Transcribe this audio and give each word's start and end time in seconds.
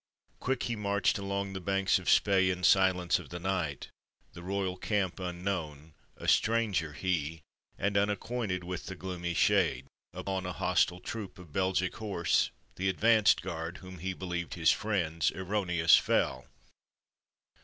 Quick 0.39 0.63
he 0.63 0.75
marched 0.75 1.19
along 1.19 1.53
The 1.53 1.61
banks 1.61 1.99
of 1.99 2.09
Spey 2.09 2.49
in 2.49 2.63
silence 2.63 3.19
of 3.19 3.29
the 3.29 3.39
night. 3.39 3.89
The 4.33 4.41
royal 4.41 4.75
camp 4.75 5.19
unknown, 5.19 5.93
a 6.17 6.27
stranger 6.27 6.93
he, 6.93 7.43
And 7.77 7.95
unacquainted 7.95 8.63
with 8.63 8.87
the 8.87 8.95
gloomy 8.95 9.35
shade, 9.35 9.85
Upon 10.11 10.47
a 10.47 10.53
hostile 10.53 11.01
troop 11.01 11.37
of 11.37 11.53
Belgic 11.53 11.93
horse— 11.97 12.49
The 12.77 12.89
advanced 12.89 13.43
guard, 13.43 13.77
whom 13.77 13.99
he 13.99 14.13
believed 14.13 14.55
his 14.55 14.71
friends— 14.71 15.31
Erroneous 15.35 15.95
fell. 15.95 16.47